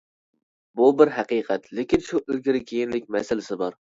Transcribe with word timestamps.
بۇ 0.79 0.87
بىر 1.01 1.11
ھەقىقەت، 1.17 1.69
لېكىن 1.79 2.03
شۇ 2.07 2.21
ئىلگىرى 2.23 2.63
كېيىنلىك 2.71 3.07
مەسىلىسى 3.17 3.59
بار. 3.63 3.81